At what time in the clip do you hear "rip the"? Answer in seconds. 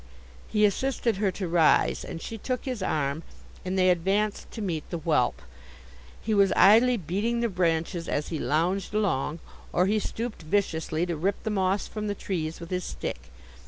11.15-11.51